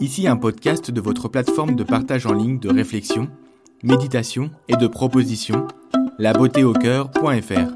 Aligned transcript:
Ici 0.00 0.26
un 0.26 0.36
podcast 0.36 0.90
de 0.90 1.00
votre 1.00 1.28
plateforme 1.28 1.76
de 1.76 1.84
partage 1.84 2.26
en 2.26 2.32
ligne 2.32 2.58
de 2.58 2.68
réflexion, 2.68 3.28
méditation 3.82 4.50
et 4.68 4.76
de 4.76 4.86
propositions, 4.86 5.68
labeautéaucoeur.fr. 6.18 7.72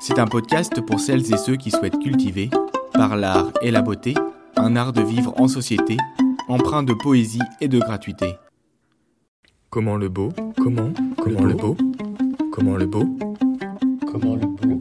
C'est 0.00 0.18
un 0.18 0.26
podcast 0.26 0.80
pour 0.82 1.00
celles 1.00 1.32
et 1.32 1.36
ceux 1.36 1.56
qui 1.56 1.70
souhaitent 1.70 1.98
cultiver, 1.98 2.48
par 2.92 3.16
l'art 3.16 3.50
et 3.60 3.72
la 3.72 3.82
beauté, 3.82 4.14
un 4.56 4.76
art 4.76 4.92
de 4.92 5.02
vivre 5.02 5.34
en 5.40 5.48
société, 5.48 5.96
empreint 6.48 6.84
de 6.84 6.94
poésie 6.94 7.42
et 7.60 7.68
de 7.68 7.80
gratuité. 7.80 8.36
Comment 9.68 9.96
le 9.96 10.08
beau 10.08 10.32
Comment 10.56 10.92
Comment 11.22 11.44
le 11.44 11.54
beau 11.54 11.76
Comment 12.52 12.76
le 12.76 12.86
beau 12.86 13.04
Comment 14.10 14.36
le 14.36 14.46
beau 14.46 14.80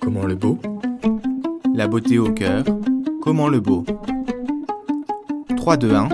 Comment 0.00 0.24
le 0.24 0.34
beau 0.34 0.58
La 1.74 1.86
beauté 1.86 2.18
au 2.18 2.32
cœur. 2.32 2.64
Comment 3.20 3.48
le 3.48 3.60
beau 3.60 3.84
3, 5.64 5.78
2, 5.78 5.94
1. 5.94 6.08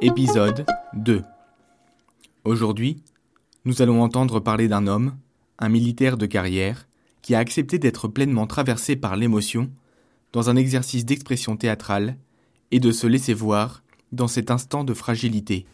Épisode 0.00 0.64
2. 0.94 1.22
Aujourd'hui, 2.44 3.02
nous 3.66 3.82
allons 3.82 4.02
entendre 4.02 4.40
parler 4.40 4.68
d'un 4.68 4.86
homme, 4.86 5.18
un 5.58 5.68
militaire 5.68 6.16
de 6.16 6.24
carrière, 6.24 6.88
qui 7.20 7.34
a 7.34 7.40
accepté 7.40 7.78
d'être 7.78 8.08
pleinement 8.08 8.46
traversé 8.46 8.96
par 8.96 9.16
l'émotion 9.16 9.68
dans 10.32 10.48
un 10.48 10.56
exercice 10.56 11.04
d'expression 11.04 11.58
théâtrale 11.58 12.16
et 12.70 12.80
de 12.80 12.90
se 12.90 13.06
laisser 13.06 13.34
voir 13.34 13.82
dans 14.12 14.28
cet 14.28 14.50
instant 14.50 14.82
de 14.82 14.94
fragilité. 14.94 15.66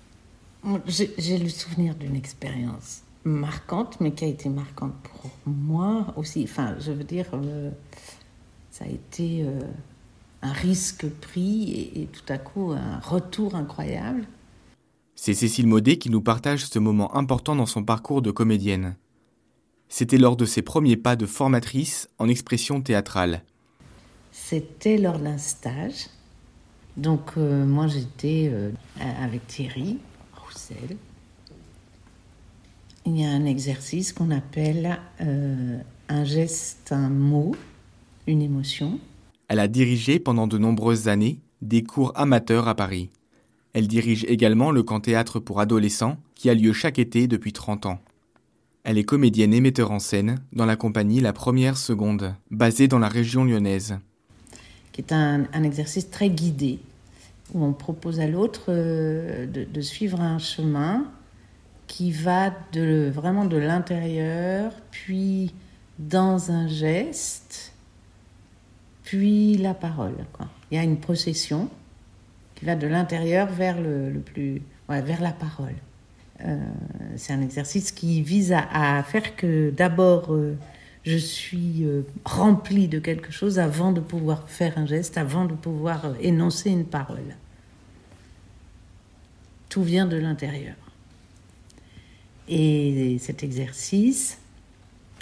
J'ai 0.89 1.39
le 1.39 1.49
souvenir 1.49 1.95
d'une 1.95 2.17
expérience 2.17 3.03
marquante, 3.23 4.01
mais 4.01 4.11
qui 4.15 4.25
a 4.25 4.29
été 4.29 4.49
marquante 4.49 4.95
pour 5.05 5.31
moi 5.47 6.13
aussi. 6.17 6.43
Enfin, 6.43 6.75
je 6.81 6.91
veux 6.91 7.05
dire, 7.05 7.27
euh, 7.35 7.71
ça 8.73 8.85
a 8.85 8.89
été 8.89 9.45
euh, 9.45 9.61
un 10.43 10.53
risque 10.53 11.09
pris 11.09 11.73
et, 11.73 12.03
et, 12.03 12.07
tout 12.07 12.33
à 12.33 12.39
coup 12.39 12.73
un 12.73 12.99
retour 13.01 13.55
incroyable. 13.55 14.27
C'est 15.15 15.35
Cécile 15.35 15.67
Maudet 15.67 15.97
qui 15.97 16.11
nous 16.11 16.21
partage 16.21 16.67
ce 16.67 16.79
moment 16.79 17.17
important 17.17 17.57
dans 17.57 17.67
son 17.67 17.83
parcours 17.83 18.23
de 18.23 18.31
comédienne. 18.31 18.97
C'était 19.89 20.19
lors 20.19 20.37
de 20.37 20.45
ses 20.45 20.63
premiers 20.63 20.97
pas 20.97 21.17
de 21.17 21.27
formatrice 21.27 22.09
en 22.19 22.29
expression 22.29 22.81
théâtrale. 22.81 23.43
C'était 24.33 24.99
lors 24.99 25.19
d'un 25.19 25.39
stage. 25.39 26.07
Donc 26.97 27.33
euh, 27.37 27.65
moi 27.65 27.87
j'étais 27.89 28.51
euh, 28.53 28.71
avec 29.23 29.47
Thierry 29.47 29.99
Roussel. 30.35 30.97
Il 33.05 33.21
y 33.21 33.25
a 33.25 33.31
un 33.31 33.45
exercice 33.45 34.13
qu'on 34.13 34.31
appelle 34.31 34.99
euh, 35.21 35.79
un 36.09 36.25
geste, 36.25 36.93
un 36.93 37.09
mot, 37.09 37.55
une 38.27 38.43
émotion. 38.43 38.99
Elle 39.49 39.61
a 39.61 39.69
dirigé 39.69 40.19
pendant 40.19 40.47
de 40.47 40.59
nombreuses 40.59 41.09
années 41.09 41.41
des 41.63 41.83
cours 41.83 42.13
amateurs 42.17 42.69
à 42.69 42.75
Paris. 42.75 43.11
Elle 43.73 43.89
dirige 43.89 44.25
également 44.25 44.71
le 44.71 44.83
camp 44.83 45.01
théâtre 45.01 45.39
pour 45.39 45.61
adolescents 45.61 46.17
qui 46.35 46.51
a 46.51 46.55
lieu 46.55 46.73
chaque 46.73 46.99
été 46.99 47.29
depuis 47.29 47.53
30 47.53 47.87
ans. 47.87 48.01
Elle 48.85 48.99
est 48.99 49.05
comédienne 49.05 49.53
et 49.53 49.61
metteur 49.61 49.91
en 49.91 49.99
scène 49.99 50.39
dans 50.53 50.65
la 50.65 50.77
compagnie 50.77 51.21
La 51.21 51.33
Première 51.33 51.77
Seconde, 51.77 52.35
basée 52.51 52.89
dans 52.89 52.99
la 52.99 53.09
région 53.09 53.45
lyonnaise. 53.45 53.99
Qui 54.93 55.01
est 55.01 55.13
un, 55.13 55.45
exercice 55.63 56.09
très 56.09 56.31
guidé, 56.31 56.79
où 57.53 57.65
on 57.65 57.73
propose 57.73 58.21
à 58.21 58.27
l'autre 58.27 58.67
euh, 58.69 59.47
de, 59.47 59.65
de, 59.65 59.81
suivre 59.81 60.21
un 60.21 60.39
chemin 60.39 61.05
qui 61.87 62.13
va 62.13 62.51
de, 62.73 63.11
vraiment 63.13 63.45
de 63.45 63.57
l'intérieur, 63.57 64.73
puis 64.91 65.53
dans 65.99 66.51
un 66.51 66.69
geste, 66.69 67.73
puis 69.07 69.57
la 69.57 69.73
parole. 69.73 70.17
Il 70.71 70.77
y 70.77 70.81
a 70.81 70.83
une 70.83 70.99
procession 70.99 71.71
qui 72.57 72.65
va 72.65 72.75
de 72.75 72.89
l'intérieur 72.89 73.47
vers 73.47 73.81
le, 73.81 74.21
plus, 74.21 74.61
ouais, 74.89 75.01
vers 75.01 75.23
la 75.23 75.31
parole. 75.31 75.77
Euh, 76.45 76.59
c'est 77.17 77.33
un 77.33 77.41
exercice 77.41 77.93
qui 77.93 78.21
vise 78.21 78.53
à, 78.53 79.03
faire 79.05 79.37
que 79.37 79.71
d'abord 79.71 80.35
euh, 80.35 80.59
je 81.05 81.17
suis 81.17 81.85
euh, 81.85 82.03
remplie 82.25 82.89
de 82.89 82.99
quelque 82.99 83.31
chose 83.31 83.59
avant 83.61 83.93
de 83.93 84.01
pouvoir 84.01 84.49
faire 84.49 84.77
un 84.77 84.87
geste, 84.87 85.17
avant 85.17 85.45
de 85.45 85.55
pouvoir 85.55 86.15
énoncer 86.21 86.71
une 86.71 86.85
parole. 86.85 87.37
Tout 89.69 89.85
vient 89.85 90.07
de 90.07 90.17
l'intérieur. 90.17 90.75
Et 92.49 93.19
cet 93.21 93.45
exercice, 93.45 94.39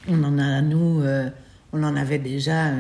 on 0.09 0.25
en 0.25 0.39
a, 0.39 0.63
nous, 0.63 1.03
on 1.73 1.83
en 1.83 1.97
avait 1.97 2.19
déjà 2.19 2.71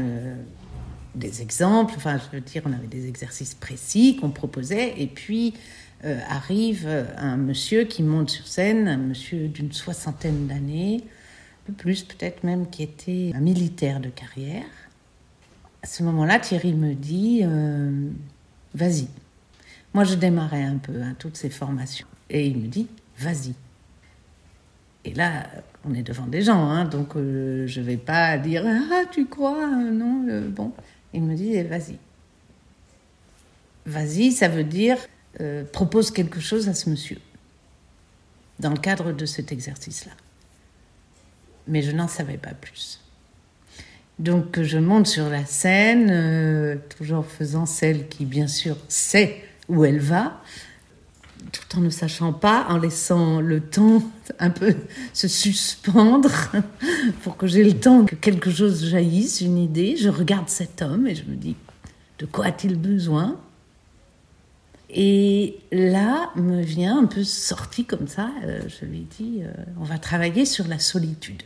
des 1.14 1.42
exemples, 1.42 1.94
enfin, 1.97 2.19
je 2.19 2.36
veux 2.36 2.42
dire, 2.42 2.62
on 2.66 2.72
avait 2.72 2.86
des 2.86 3.08
exercices 3.08 3.54
précis 3.54 4.16
qu'on 4.16 4.30
proposait, 4.30 5.00
et 5.00 5.06
puis 5.06 5.54
euh, 6.04 6.19
arrive 6.28 6.88
un 7.16 7.36
monsieur 7.36 7.84
qui 7.84 8.02
monte 8.02 8.30
sur 8.30 8.47
scène, 8.47 8.88
un 8.88 8.97
monsieur 8.97 9.48
d'une 9.48 9.72
soixantaine 9.72 10.47
d'années, 10.47 11.02
un 11.02 11.66
peu 11.66 11.72
plus 11.72 12.02
peut-être 12.02 12.44
même, 12.44 12.69
qui 12.69 12.82
était 12.82 13.32
un 13.34 13.41
militaire 13.41 14.00
de 14.00 14.08
carrière. 14.08 14.64
À 15.82 15.86
ce 15.86 16.02
moment-là, 16.02 16.38
Thierry 16.38 16.72
me 16.72 16.94
dit 16.94 17.41
euh, 17.42 18.08
Vas-y. 18.75 19.08
Moi, 19.92 20.04
je 20.04 20.14
démarrais 20.14 20.62
un 20.62 20.78
peu 20.78 21.02
hein, 21.02 21.14
toutes 21.19 21.36
ces 21.36 21.50
formations. 21.50 22.06
Et 22.31 22.46
il 22.46 22.56
me 22.56 22.69
dit 22.69 22.88
Vas-y. 23.19 23.54
Et 25.04 25.12
là, 25.12 25.46
on 25.84 25.94
est 25.94 26.02
devant 26.02 26.26
des 26.26 26.41
gens, 26.41 26.69
hein, 26.69 26.86
donc 26.86 27.16
euh, 27.16 27.66
je 27.66 27.81
ne 27.81 27.84
vais 27.84 27.98
pas 27.98 28.38
dire 28.38 28.64
Ah, 28.66 29.02
tu 29.10 29.26
crois 29.26 29.66
Non, 29.69 30.26
euh, 30.28 30.48
bon. 30.48 30.72
Il 31.14 31.22
me 31.22 31.34
dit 31.34 31.62
Vas-y. 31.62 31.97
Vas-y, 33.86 34.32
ça 34.32 34.48
veut 34.48 34.64
dire 34.64 34.98
euh, 35.41 35.64
propose 35.64 36.10
quelque 36.10 36.41
chose 36.41 36.69
à 36.69 36.75
ce 36.75 36.88
monsieur 36.88 37.19
dans 38.60 38.70
le 38.70 38.76
cadre 38.76 39.12
de 39.12 39.26
cet 39.26 39.50
exercice-là. 39.50 40.12
Mais 41.66 41.82
je 41.82 41.91
n'en 41.91 42.06
savais 42.06 42.36
pas 42.36 42.54
plus. 42.54 43.00
Donc 44.19 44.62
je 44.62 44.78
monte 44.78 45.08
sur 45.08 45.28
la 45.28 45.44
scène, 45.44 46.08
euh, 46.10 46.76
toujours 46.97 47.26
faisant 47.26 47.66
celle 47.66 48.06
qui 48.08 48.26
bien 48.26 48.46
sûr 48.46 48.76
sait 48.88 49.42
où 49.69 49.84
elle 49.84 49.98
va, 49.98 50.41
tout 51.53 51.78
en 51.78 51.81
ne 51.81 51.91
sachant 51.91 52.32
pas, 52.32 52.66
en 52.69 52.78
laissant 52.78 53.41
le 53.41 53.60
temps 53.60 54.03
un 54.38 54.50
peu 54.50 54.75
se 55.12 55.28
suspendre 55.28 56.31
pour 57.22 57.37
que 57.37 57.47
j'ai 57.47 57.65
le 57.65 57.78
temps 57.78 58.05
que 58.05 58.15
quelque 58.15 58.50
chose 58.50 58.88
jaillisse, 58.88 59.41
une 59.41 59.59
idée. 59.59 59.97
Je 59.97 60.09
regarde 60.09 60.49
cet 60.49 60.82
homme 60.82 61.06
et 61.06 61.15
je 61.15 61.25
me 61.25 61.37
dis, 61.37 61.56
de 62.19 62.27
quoi 62.27 62.47
a-t-il 62.47 62.77
besoin? 62.77 63.38
Et 64.91 65.59
là 65.72 66.31
me 66.37 66.62
vient 66.62 66.99
un 66.99 67.06
peu 67.06 67.25
sorti 67.25 67.84
comme 67.84 68.06
ça, 68.06 68.31
euh, 68.44 68.61
je 68.69 68.87
lui 68.87 69.06
dis, 69.19 69.41
euh, 69.43 69.53
on 69.81 69.84
va 69.84 69.99
travailler 69.99 70.44
sur 70.44 70.69
la 70.69 70.78
solitude. 70.78 71.43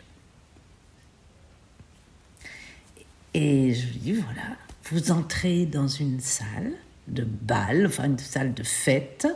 Et 3.33 3.73
je 3.73 3.87
lui 3.87 3.99
dis, 3.99 4.13
voilà, 4.13 4.57
vous 4.91 5.11
entrez 5.11 5.67
dans 5.67 5.89
une 5.89 6.21
salle 6.21 6.73
de 7.09 7.25
bal, 7.25 7.87
enfin 7.87 8.05
une 8.05 8.19
salle 8.19 8.53
de 8.55 8.63
fête, 8.63 9.27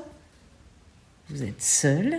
vous 1.31 1.43
êtes 1.43 1.63
seul, 1.63 2.17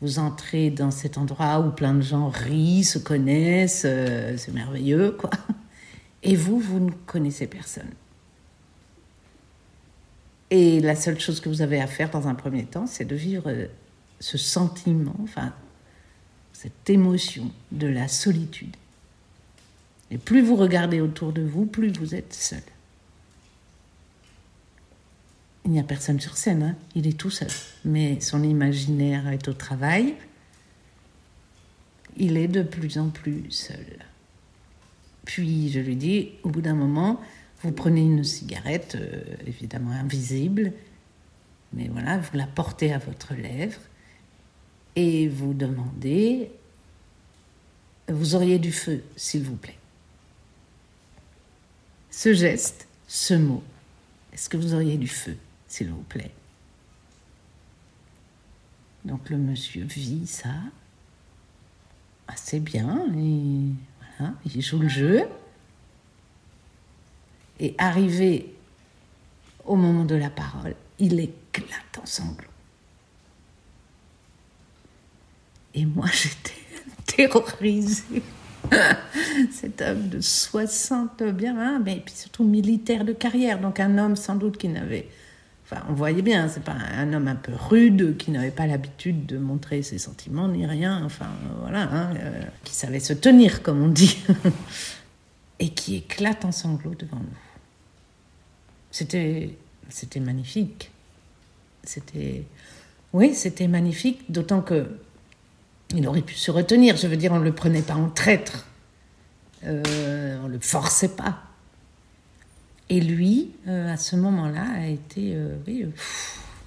vous 0.00 0.18
entrez 0.18 0.70
dans 0.70 0.90
cet 0.90 1.16
endroit 1.18 1.60
où 1.60 1.70
plein 1.70 1.94
de 1.94 2.02
gens 2.02 2.28
rient, 2.28 2.84
se 2.84 2.98
connaissent, 2.98 3.84
euh, 3.84 4.36
c'est 4.36 4.52
merveilleux, 4.52 5.12
quoi. 5.12 5.30
Et 6.24 6.36
vous, 6.36 6.58
vous 6.58 6.80
ne 6.80 6.90
connaissez 7.06 7.46
personne. 7.46 7.90
Et 10.50 10.80
la 10.80 10.94
seule 10.94 11.18
chose 11.18 11.40
que 11.40 11.48
vous 11.48 11.62
avez 11.62 11.80
à 11.80 11.86
faire 11.86 12.10
dans 12.10 12.28
un 12.28 12.34
premier 12.34 12.64
temps, 12.64 12.86
c'est 12.86 13.04
de 13.04 13.16
vivre 13.16 13.50
ce 14.20 14.38
sentiment, 14.38 15.16
cette 16.52 16.90
émotion 16.90 17.50
de 17.72 17.86
la 17.86 18.06
solitude. 18.06 18.76
Et 20.10 20.18
plus 20.18 20.42
vous 20.42 20.56
regardez 20.56 21.00
autour 21.00 21.32
de 21.32 21.42
vous, 21.42 21.64
plus 21.64 21.90
vous 21.92 22.14
êtes 22.14 22.34
seul. 22.34 22.62
Il 25.64 25.70
n'y 25.70 25.80
a 25.80 25.84
personne 25.84 26.18
sur 26.18 26.36
scène, 26.36 26.62
hein 26.62 26.76
il 26.94 27.06
est 27.06 27.16
tout 27.16 27.30
seul. 27.30 27.48
Mais 27.84 28.20
son 28.20 28.42
imaginaire 28.42 29.28
est 29.28 29.46
au 29.48 29.52
travail. 29.52 30.14
Il 32.16 32.36
est 32.36 32.48
de 32.48 32.62
plus 32.62 32.98
en 32.98 33.10
plus 33.10 33.50
seul. 33.50 33.86
Puis 35.24 35.70
je 35.70 35.78
lui 35.78 35.96
dis, 35.96 36.32
au 36.42 36.50
bout 36.50 36.62
d'un 36.62 36.74
moment, 36.74 37.20
vous 37.62 37.72
prenez 37.72 38.00
une 38.00 38.24
cigarette, 38.24 38.96
euh, 38.96 39.22
évidemment 39.46 39.92
invisible, 39.92 40.72
mais 41.72 41.88
voilà, 41.88 42.18
vous 42.18 42.36
la 42.36 42.46
portez 42.46 42.92
à 42.92 42.98
votre 42.98 43.34
lèvre 43.34 43.80
et 44.96 45.28
vous 45.28 45.54
demandez 45.54 46.50
Vous 48.08 48.34
auriez 48.34 48.58
du 48.58 48.72
feu, 48.72 49.02
s'il 49.16 49.44
vous 49.44 49.56
plaît. 49.56 49.78
Ce 52.10 52.34
geste, 52.34 52.88
ce 53.06 53.34
mot, 53.34 53.62
est-ce 54.32 54.48
que 54.48 54.56
vous 54.56 54.74
auriez 54.74 54.98
du 54.98 55.08
feu, 55.08 55.36
s'il 55.72 55.88
vous 55.88 56.02
plaît 56.02 56.30
Donc 59.06 59.30
le 59.30 59.38
monsieur 59.38 59.84
vit 59.84 60.26
ça 60.26 60.54
assez 62.28 62.60
bien 62.60 63.06
et 63.16 63.72
voilà, 63.98 64.34
il 64.44 64.60
joue 64.60 64.78
le 64.78 64.88
jeu. 64.88 65.22
Et 67.58 67.74
arrivé 67.78 68.54
au 69.64 69.76
moment 69.76 70.04
de 70.04 70.14
la 70.14 70.28
parole, 70.28 70.74
il 70.98 71.18
éclate 71.18 71.98
en 72.00 72.06
sanglots. 72.06 72.48
Et 75.74 75.86
moi, 75.86 76.06
j'étais 76.12 77.28
terrorisée. 77.28 78.22
Cet 79.50 79.80
homme 79.80 80.08
de 80.08 80.20
60 80.20 81.22
bien, 81.22 81.58
hein, 81.58 81.82
mais 81.82 82.04
surtout 82.12 82.44
militaire 82.44 83.04
de 83.04 83.12
carrière, 83.12 83.58
donc 83.58 83.80
un 83.80 83.96
homme 83.96 84.16
sans 84.16 84.34
doute 84.34 84.58
qui 84.58 84.68
n'avait 84.68 85.08
on 85.88 85.94
voyait 85.94 86.22
bien, 86.22 86.48
c'est 86.48 86.62
pas 86.62 86.72
un 86.72 87.12
homme 87.12 87.28
un 87.28 87.36
peu 87.36 87.52
rude 87.54 88.16
qui 88.16 88.30
n'avait 88.30 88.50
pas 88.50 88.66
l'habitude 88.66 89.26
de 89.26 89.38
montrer 89.38 89.82
ses 89.82 89.98
sentiments 89.98 90.48
ni 90.48 90.66
rien. 90.66 91.02
Enfin, 91.04 91.26
voilà, 91.60 91.82
hein, 91.82 92.14
euh, 92.16 92.42
qui 92.64 92.74
savait 92.74 93.00
se 93.00 93.12
tenir, 93.12 93.62
comme 93.62 93.82
on 93.82 93.88
dit, 93.88 94.18
et 95.58 95.70
qui 95.70 95.96
éclate 95.96 96.44
en 96.44 96.52
sanglots 96.52 96.94
devant 96.98 97.18
nous. 97.18 97.38
C'était, 98.90 99.56
c'était 99.88 100.20
magnifique. 100.20 100.90
C'était, 101.84 102.44
oui, 103.12 103.34
c'était 103.34 103.68
magnifique, 103.68 104.30
d'autant 104.30 104.60
que 104.60 104.86
il 105.94 106.06
aurait 106.08 106.22
pu 106.22 106.34
se 106.34 106.50
retenir. 106.50 106.96
Je 106.96 107.06
veux 107.06 107.16
dire, 107.16 107.32
on 107.32 107.38
ne 107.38 107.44
le 107.44 107.52
prenait 107.52 107.82
pas 107.82 107.94
en 107.94 108.08
traître. 108.08 108.66
Euh, 109.64 110.38
on 110.42 110.48
ne 110.48 110.52
le 110.52 110.60
forçait 110.60 111.08
pas. 111.08 111.42
Et 112.92 113.00
lui, 113.00 113.52
euh, 113.68 113.90
à 113.90 113.96
ce 113.96 114.16
moment-là, 114.16 114.66
a 114.76 114.86
été 114.86 115.34
euh, 115.34 115.56
euh, 115.66 115.86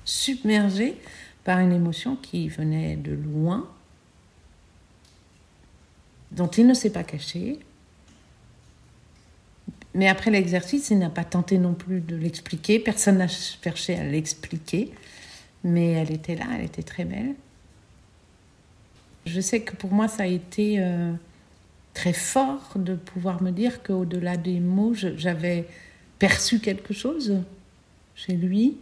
submergé 0.06 0.98
par 1.44 1.60
une 1.60 1.72
émotion 1.72 2.16
qui 2.16 2.50
venait 2.50 2.96
de 2.96 3.12
loin, 3.12 3.70
dont 6.32 6.48
il 6.48 6.66
ne 6.66 6.74
s'est 6.74 6.90
pas 6.90 7.04
caché. 7.04 7.60
Mais 9.94 10.08
après 10.08 10.32
l'exercice, 10.32 10.90
il 10.90 10.98
n'a 10.98 11.12
pas 11.12 11.26
tenté 11.26 11.60
non 11.60 11.76
plus 11.76 12.02
de 12.02 12.16
l'expliquer. 12.16 12.80
Personne 12.80 13.20
n'a 13.20 13.28
cherché 13.28 13.96
à 13.96 14.04
l'expliquer. 14.04 14.94
Mais 15.64 15.92
elle 15.92 16.12
était 16.12 16.36
là, 16.36 16.48
elle 16.56 16.66
était 16.66 16.82
très 16.82 17.06
belle. 17.06 17.36
Je 19.28 19.40
sais 19.42 19.62
que 19.62 19.76
pour 19.76 19.92
moi, 19.92 20.08
ça 20.08 20.24
a 20.24 20.28
été 20.28 20.84
très 21.94 22.14
fort 22.14 22.72
de 22.76 22.96
pouvoir 22.96 23.44
me 23.44 23.52
dire 23.52 23.84
qu'au-delà 23.84 24.38
des 24.38 24.60
mots, 24.60 24.94
j'avais 24.96 25.68
perçu 26.20 26.60
quelque 26.60 26.94
chose 26.94 27.38
chez 28.16 28.34
lui 28.34 28.78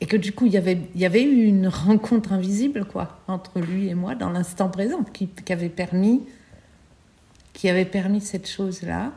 et 0.00 0.06
que 0.06 0.16
du 0.16 0.32
coup 0.32 0.46
il 0.46 0.52
y 0.52 0.56
avait, 0.56 0.78
il 0.94 1.00
y 1.00 1.06
avait 1.06 1.22
eu 1.22 1.44
une 1.44 1.68
rencontre 1.68 2.32
invisible 2.32 2.84
quoi 2.84 3.20
entre 3.28 3.60
lui 3.60 3.88
et 3.88 3.94
moi 3.94 4.14
dans 4.14 4.30
l'instant 4.30 4.68
présent 4.68 5.02
qui, 5.04 5.28
qui, 5.28 5.52
avait 5.52 5.68
permis 5.68 6.22
qui 7.52 7.68
avait 7.68 7.84
permis 7.84 8.20
cette 8.20 8.48
chose 8.48 8.82
là 8.82 9.12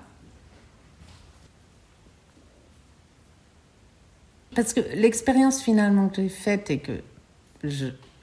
parce 4.55 4.73
que 4.73 4.81
l'expérience 4.95 5.61
finalement 5.61 6.09
que 6.09 6.21
j'ai 6.21 6.29
faite 6.29 6.71
et 6.71 6.79
que 6.79 7.01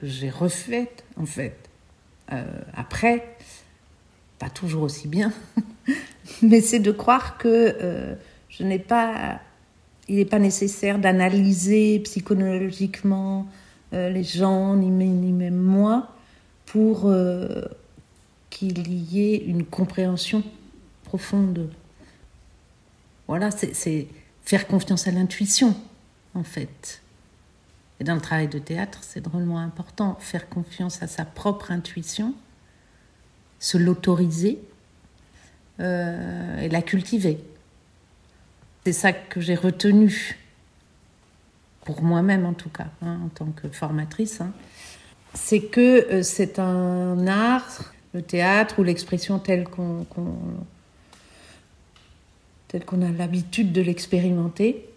j'ai 0.01 0.29
refaite 0.29 1.03
en 1.17 1.25
fait 1.25 1.57
euh, 2.31 2.43
après 2.75 3.37
pas 4.37 4.49
toujours 4.49 4.83
aussi 4.83 5.07
bien 5.07 5.33
mais 6.41 6.61
c'est 6.61 6.79
de 6.79 6.91
croire 6.91 7.37
que 7.37 7.75
euh, 7.81 8.15
je 8.49 8.63
n'ai 8.63 8.79
pas, 8.79 9.39
il 10.07 10.15
n'est 10.17 10.25
pas 10.25 10.39
nécessaire 10.39 10.99
d'analyser 10.99 11.99
psychologiquement 11.99 13.47
euh, 13.93 14.09
les 14.09 14.23
gens, 14.23 14.75
ni, 14.75 14.91
même 14.91 15.55
moi, 15.55 16.09
pour 16.65 17.05
euh, 17.05 17.63
qu'il 18.49 18.87
y 19.11 19.33
ait 19.33 19.37
une 19.37 19.65
compréhension 19.65 20.43
profonde. 21.03 21.69
Voilà, 23.27 23.49
c'est 23.51 24.07
faire 24.43 24.67
confiance 24.67 25.07
à 25.07 25.11
l'intuition, 25.11 25.75
en 26.33 26.43
fait. 26.43 27.01
Et 27.99 28.03
dans 28.03 28.15
le 28.15 28.21
travail 28.21 28.47
de 28.47 28.59
théâtre, 28.59 28.99
c'est 29.01 29.21
drôlement 29.21 29.59
important, 29.59 30.17
faire 30.19 30.49
confiance 30.49 31.03
à 31.03 31.07
sa 31.07 31.25
propre 31.25 31.71
intuition, 31.71 32.33
se 33.59 33.77
l'autoriser 33.77 34.59
euh, 35.79 36.59
et 36.59 36.69
la 36.69 36.81
cultiver. 36.81 37.39
C'est 38.85 38.93
ça 38.93 39.13
que 39.13 39.41
j'ai 39.41 39.55
retenu, 39.55 40.37
pour 41.85 42.01
moi-même 42.01 42.45
en 42.45 42.53
tout 42.53 42.69
cas, 42.69 42.87
hein, 43.01 43.19
en 43.25 43.29
tant 43.29 43.47
que 43.47 43.67
formatrice. 43.69 44.41
Hein. 44.41 44.51
C'est 45.33 45.61
que 45.61 46.11
euh, 46.11 46.23
c'est 46.23 46.59
un 46.59 47.27
art, 47.27 47.93
le 48.13 48.21
théâtre 48.21 48.79
ou 48.79 48.83
l'expression 48.83 49.39
telle 49.39 49.67
qu'on 49.67 50.05
telle 52.67 52.85
qu'on 52.85 53.01
a 53.01 53.11
l'habitude 53.11 53.71
de 53.71 53.81
l'expérimenter, 53.81 54.87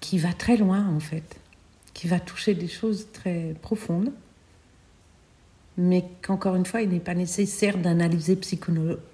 qui 0.00 0.18
va 0.18 0.32
très 0.34 0.56
loin 0.56 0.86
en 0.88 1.00
fait, 1.00 1.40
qui 1.94 2.08
va 2.08 2.20
toucher 2.20 2.54
des 2.54 2.68
choses 2.68 3.06
très 3.12 3.54
profondes, 3.62 4.12
mais 5.76 6.04
qu'encore 6.22 6.56
une 6.56 6.66
fois, 6.66 6.82
il 6.82 6.90
n'est 6.90 7.00
pas 7.00 7.14
nécessaire 7.14 7.78
d'analyser 7.78 8.36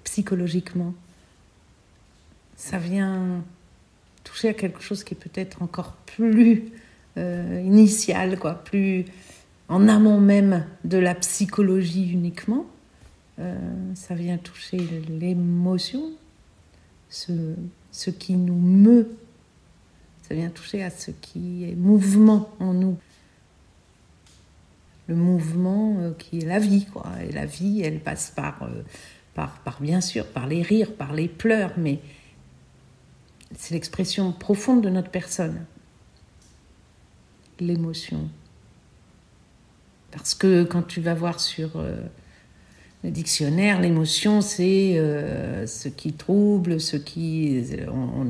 psychologiquement. 0.03 0.93
Ça 2.55 2.77
vient 2.77 3.43
toucher 4.23 4.49
à 4.49 4.53
quelque 4.53 4.81
chose 4.81 5.03
qui 5.03 5.15
est 5.15 5.17
peut-être 5.17 5.63
encore 5.63 5.93
plus 6.05 6.65
euh, 7.17 7.61
initial, 7.65 8.37
quoi, 8.37 8.53
plus 8.53 9.05
en 9.67 9.87
amont 9.87 10.19
même 10.19 10.65
de 10.83 10.97
la 10.97 11.15
psychologie 11.15 12.11
uniquement. 12.11 12.65
Euh, 13.39 13.57
ça 13.95 14.13
vient 14.13 14.37
toucher 14.37 14.77
l'émotion, 15.09 16.11
ce, 17.09 17.31
ce 17.91 18.11
qui 18.11 18.35
nous 18.35 18.59
meut. 18.59 19.09
Ça 20.27 20.35
vient 20.35 20.49
toucher 20.49 20.83
à 20.83 20.89
ce 20.89 21.11
qui 21.11 21.63
est 21.63 21.75
mouvement 21.75 22.49
en 22.59 22.73
nous. 22.73 22.97
Le 25.11 25.15
mouvement 25.15 25.97
euh, 25.99 26.11
qui 26.17 26.39
est 26.39 26.45
la 26.45 26.59
vie, 26.59 26.85
quoi. 26.85 27.05
Et 27.27 27.31
la 27.31 27.45
vie, 27.45 27.81
elle 27.81 27.99
passe 27.99 28.31
par, 28.35 28.67
par, 29.33 29.59
par, 29.59 29.81
bien 29.81 30.01
sûr, 30.01 30.25
par 30.25 30.47
les 30.47 30.61
rires, 30.61 30.93
par 30.93 31.13
les 31.13 31.27
pleurs, 31.27 31.73
mais 31.77 31.99
c'est 33.57 33.73
l'expression 33.73 34.31
profonde 34.31 34.81
de 34.81 34.89
notre 34.89 35.09
personne, 35.09 35.65
l'émotion. 37.59 38.29
Parce 40.11 40.33
que 40.33 40.63
quand 40.63 40.83
tu 40.83 41.01
vas 41.01 41.13
voir 41.13 41.39
sur 41.39 41.71
euh, 41.77 41.95
le 43.03 43.11
dictionnaire, 43.11 43.79
l'émotion, 43.79 44.41
c'est 44.41 44.97
euh, 44.97 45.65
ce 45.65 45.87
qui 45.87 46.13
trouble, 46.13 46.79
ce 46.79 46.97
qui... 46.97 47.63
On, 47.93 48.29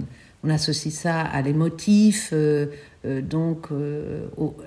associe 0.50 0.92
ça 0.92 1.22
à 1.22 1.44
l'émotif, 1.44 2.32
euh, 2.34 2.66
donc 3.06 3.68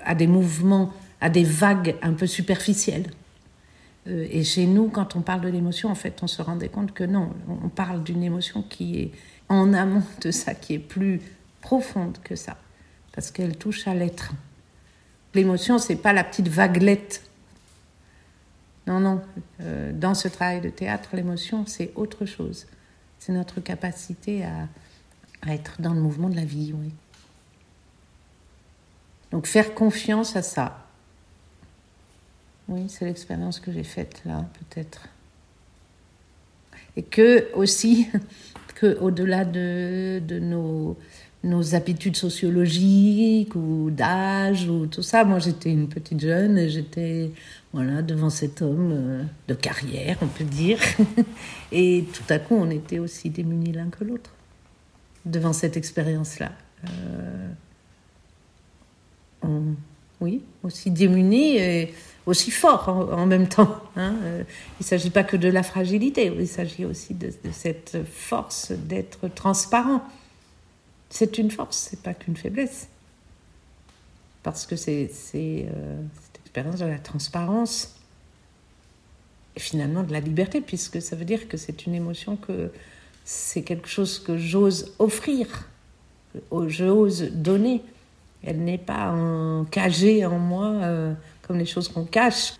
à 0.05 0.15
des 0.15 0.29
mouvements, 0.29 0.93
à 1.25 1.31
des 1.31 1.43
vagues 1.43 1.97
un 2.03 2.13
peu 2.13 2.27
superficielles. 2.27 3.11
et 4.07 4.45
chez 4.45 4.67
nous, 4.67 4.91
quand 4.91 5.17
on 5.17 5.23
parle 5.23 5.41
de 5.41 5.49
l'émotion, 5.49 5.89
en 5.89 5.95
fait, 5.95 6.23
on 6.23 6.27
se 6.27 6.43
rendait 6.43 6.69
compte 6.69 6.93
que 6.93 7.03
non, 7.03 7.31
on 7.49 7.71
parle 7.71 8.05
d'une 8.05 8.23
émotion 8.23 8.63
qui 8.63 9.01
est 9.01 9.11
en 9.49 9.73
amont 9.73 10.03
de 10.21 10.31
ça, 10.31 10.55
qui 10.55 10.75
est 10.75 10.79
plus 10.79 11.23
profonde 11.63 12.19
que 12.23 12.37
ça, 12.37 12.59
parce 13.15 13.31
qu'elle 13.31 13.57
touche 13.57 13.89
à 13.89 13.95
l'être. 13.95 14.33
L'émotion, 15.33 15.79
c'est 15.79 15.97
pas 15.97 16.13
la 16.13 16.25
petite 16.25 16.49
vaguelette. 16.49 17.23
Non, 18.87 19.01
non. 19.01 19.23
Euh, 19.63 19.93
dans 19.95 20.13
ce 20.13 20.29
travail 20.29 20.61
de 20.61 20.69
théâtre, 20.69 21.17
l'émotion, 21.17 21.65
c'est 21.65 21.91
autre 21.95 22.27
chose. 22.27 22.67
C'est 23.19 23.33
notre 23.33 23.63
capacité 23.63 24.45
à, 24.45 24.69
à, 25.41 25.55
être 25.55 25.81
dans 25.81 25.95
le 25.95 26.03
mouvement 26.03 26.29
de 26.29 26.37
la 26.37 26.45
vie, 26.45 26.75
oui. 26.79 26.93
Donc 29.31 29.47
faire 29.47 29.73
confiance 29.73 30.37
à 30.37 30.43
ça. 30.43 30.84
Oui, 32.69 32.87
c'est 32.89 33.05
l'expérience 33.05 33.61
que 33.61 33.73
j'ai 33.73 33.85
faite 33.85 34.23
là, 34.25 34.47
peut-être. 34.59 35.09
Et 36.97 37.03
que 37.03 37.53
aussi, 37.55 38.09
qu'au-delà 38.81 39.45
de, 39.45 40.21
de 40.27 40.39
nos, 40.39 40.97
nos 41.45 41.75
habitudes 41.75 42.17
sociologiques 42.17 43.55
ou 43.55 43.91
d'âge 43.91 44.69
ou 44.69 44.87
tout 44.87 45.03
ça. 45.03 45.25
Moi, 45.25 45.39
j'étais 45.39 45.71
une 45.71 45.89
petite 45.89 46.21
jeune 46.21 46.59
et 46.59 46.71
j'étais 46.71 47.31
voilà, 47.73 48.03
devant 48.03 48.31
cet 48.31 48.63
homme 48.63 48.93
euh, 48.93 49.23
de 49.49 49.55
carrière, 49.55 50.17
on 50.23 50.27
peut 50.27 50.45
dire. 50.45 50.79
et 51.73 52.05
tout 52.13 52.33
à 52.33 52.39
coup, 52.39 52.55
on 52.55 52.71
était 52.71 52.99
aussi 52.99 53.31
démunis 53.31 53.73
l'un 53.73 53.91
que 53.91 54.05
l'autre 54.05 54.35
devant 55.27 55.53
cette 55.53 55.77
expérience-là. 55.77 56.53
Euh, 56.89 57.49
oui, 60.25 60.43
aussi 60.63 60.91
démunis 60.91 61.57
et 61.57 61.95
aussi 62.27 62.51
fort 62.51 62.89
en, 62.89 63.27
même 63.27 63.49
temps. 63.49 63.81
Hein. 63.97 64.15
Euh, 64.23 64.43
il 64.81 64.83
ne 64.83 64.85
s'agit 64.85 65.11
pas 65.11 65.25
que 65.25 65.37
de 65.37 65.49
la 65.49 65.63
fragilité, 65.63 66.33
il 66.37 66.49
s'agit 66.49 66.85
aussi 66.85 67.15
de, 67.15 67.31
cette 67.53 67.99
force 68.11 68.73
d'être 68.73 69.29
transparent. 69.29 70.03
C'est 71.11 71.39
une 71.39 71.51
force, 71.51 71.89
c'est 71.91 72.03
pas 72.03 72.15
qu'une 72.15 72.37
faiblesse. 72.37 72.89
Parce 74.43 74.67
que 74.67 74.77
c'est 74.77 75.11
euh, 75.35 76.03
cette 76.23 76.41
expérience 76.43 76.81
de 76.81 76.87
la 76.87 76.99
transparence 76.99 77.95
et 79.57 79.61
finalement 79.61 80.03
de 80.03 80.13
la 80.13 80.21
liberté, 80.21 80.61
puisque 80.61 81.01
ça 81.01 81.17
veut 81.17 81.25
dire 81.25 81.47
que 81.49 81.57
c'est 81.57 81.87
une 81.87 81.95
émotion 81.95 82.37
que 82.37 82.71
c'est 83.25 83.63
quelque 83.63 83.89
chose 83.89 84.19
que 84.19 84.37
j'ose 84.37 84.95
offrir 84.99 85.69
je 86.69 86.85
ose 86.85 87.31
donner. 87.33 87.83
Elle 88.45 88.63
n'est 88.63 88.79
pas 88.79 89.11
en, 89.11 89.65
cagée 89.65 90.25
en 90.27 90.39
moi 90.39 90.67
euh, 90.67 91.15
comme 91.43 91.59
les 91.59 91.67
choses 91.67 91.89
qu'on 91.89 92.05
cache. 92.05 92.55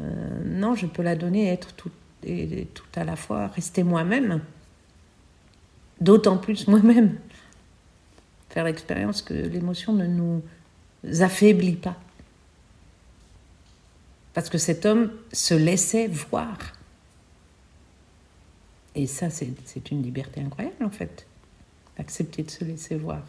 Euh, 0.00 0.42
non, 0.44 0.74
je 0.74 0.86
peux 0.86 1.02
la 1.02 1.16
donner, 1.16 1.48
être 1.48 1.72
tout, 1.74 1.90
et, 2.24 2.66
tout 2.74 2.86
à 2.94 3.04
la 3.04 3.16
fois, 3.16 3.48
rester 3.48 3.82
moi-même. 3.82 4.42
D'autant 6.00 6.36
plus 6.36 6.68
moi-même. 6.68 7.18
Faire 8.50 8.64
l'expérience 8.64 9.22
que 9.22 9.32
l'émotion 9.32 9.94
ne 9.94 10.06
nous 10.06 10.42
affaiblit 11.20 11.76
pas. 11.76 11.96
Parce 14.34 14.50
que 14.50 14.58
cet 14.58 14.84
homme 14.86 15.10
se 15.32 15.54
laissait 15.54 16.08
voir. 16.08 16.58
Et 18.94 19.06
ça, 19.06 19.30
c'est 19.30 19.90
une 19.90 20.02
liberté 20.02 20.42
incroyable, 20.42 20.84
en 20.84 20.90
fait, 20.90 21.26
d'accepter 21.96 22.42
de 22.42 22.50
se 22.50 22.64
laisser 22.64 22.96
voir. 22.96 23.22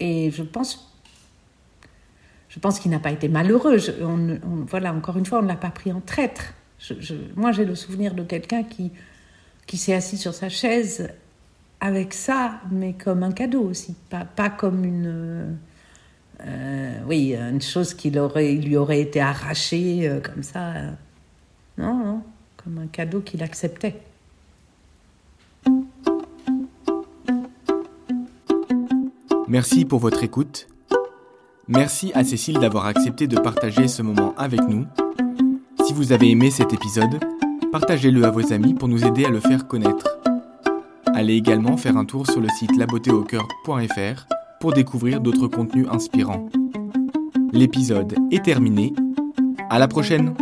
Et 0.00 0.30
je 0.30 0.42
pense, 0.42 0.92
je 2.48 2.58
pense 2.58 2.78
qu'il 2.80 2.90
n'a 2.90 2.98
pas 2.98 3.12
été 3.12 3.28
malheureux. 3.28 3.76
voilà, 4.68 4.92
encore 4.92 5.16
une 5.16 5.26
fois, 5.26 5.38
on 5.38 5.42
ne 5.42 5.48
l'a 5.48 5.56
pas 5.56 5.70
pris 5.70 5.92
en 5.92 6.00
traître. 6.00 6.54
moi, 7.36 7.52
j'ai 7.52 7.64
le 7.64 7.74
souvenir 7.74 8.14
de 8.14 8.22
quelqu'un 8.22 8.62
qui, 8.62 8.90
qui 9.66 9.76
s'est 9.76 9.94
assis 9.94 10.18
sur 10.18 10.34
sa 10.34 10.48
chaise 10.48 11.10
avec 11.80 12.14
ça, 12.14 12.60
mais 12.70 12.92
comme 12.92 13.22
un 13.22 13.32
cadeau 13.32 13.62
aussi, 13.62 13.96
pas, 14.08 14.24
pas 14.24 14.50
comme 14.50 14.84
une 14.84 15.56
euh, 16.46 16.98
oui, 17.06 17.34
une 17.34 17.60
chose 17.60 17.94
qui 17.94 18.16
aurait, 18.18 18.52
lui 18.54 18.76
aurait 18.76 19.00
été 19.00 19.20
arrachée 19.20 20.08
euh, 20.08 20.20
comme 20.20 20.42
ça. 20.42 20.72
non, 21.78 21.94
non, 21.94 22.22
comme 22.56 22.78
un 22.78 22.86
cadeau 22.86 23.20
qu'il 23.20 23.42
acceptait. 23.42 24.00
Merci 29.52 29.84
pour 29.84 29.98
votre 29.98 30.24
écoute. 30.24 30.66
Merci 31.68 32.10
à 32.14 32.24
Cécile 32.24 32.58
d'avoir 32.58 32.86
accepté 32.86 33.26
de 33.26 33.38
partager 33.38 33.86
ce 33.86 34.00
moment 34.00 34.32
avec 34.38 34.62
nous. 34.62 34.86
Si 35.84 35.92
vous 35.92 36.12
avez 36.12 36.30
aimé 36.30 36.50
cet 36.50 36.72
épisode, 36.72 37.20
partagez-le 37.70 38.24
à 38.24 38.30
vos 38.30 38.50
amis 38.50 38.72
pour 38.72 38.88
nous 38.88 39.04
aider 39.04 39.26
à 39.26 39.28
le 39.28 39.40
faire 39.40 39.68
connaître. 39.68 40.08
Allez 41.14 41.34
également 41.34 41.76
faire 41.76 41.98
un 41.98 42.06
tour 42.06 42.26
sur 42.26 42.40
le 42.40 42.48
site 42.48 42.74
labeautéaucoeur.fr 42.78 44.26
pour 44.58 44.72
découvrir 44.72 45.20
d'autres 45.20 45.48
contenus 45.48 45.86
inspirants. 45.90 46.48
L'épisode 47.52 48.14
est 48.30 48.42
terminé. 48.42 48.94
À 49.68 49.78
la 49.78 49.86
prochaine! 49.86 50.34